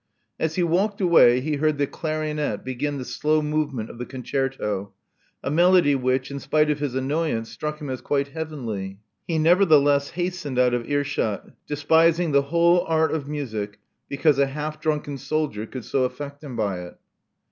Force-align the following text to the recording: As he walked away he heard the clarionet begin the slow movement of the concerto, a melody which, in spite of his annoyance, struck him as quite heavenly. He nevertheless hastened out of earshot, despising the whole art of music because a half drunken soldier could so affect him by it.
As 0.39 0.55
he 0.55 0.63
walked 0.63 0.99
away 0.99 1.41
he 1.41 1.57
heard 1.57 1.77
the 1.77 1.85
clarionet 1.85 2.65
begin 2.65 2.97
the 2.97 3.05
slow 3.05 3.43
movement 3.43 3.91
of 3.91 3.99
the 3.99 4.05
concerto, 4.07 4.91
a 5.43 5.51
melody 5.51 5.93
which, 5.93 6.31
in 6.31 6.39
spite 6.39 6.71
of 6.71 6.79
his 6.79 6.95
annoyance, 6.95 7.51
struck 7.51 7.79
him 7.79 7.87
as 7.87 8.01
quite 8.01 8.29
heavenly. 8.29 8.97
He 9.27 9.37
nevertheless 9.37 10.09
hastened 10.09 10.57
out 10.57 10.73
of 10.73 10.89
earshot, 10.89 11.51
despising 11.67 12.31
the 12.31 12.41
whole 12.49 12.81
art 12.87 13.11
of 13.11 13.27
music 13.27 13.77
because 14.09 14.39
a 14.39 14.47
half 14.47 14.79
drunken 14.81 15.19
soldier 15.19 15.67
could 15.67 15.85
so 15.85 16.03
affect 16.05 16.43
him 16.43 16.55
by 16.55 16.79
it. 16.79 16.97